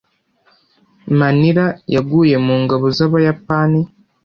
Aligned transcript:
manila 1.19 1.65
yaguye 1.95 2.35
mu 2.45 2.55
ngabo 2.63 2.85
z'abayapani 2.97 3.81